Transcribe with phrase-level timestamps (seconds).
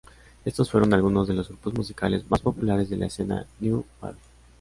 [0.45, 4.17] Estos fueron algunos de los grupos musicales más populares de la escena new wave.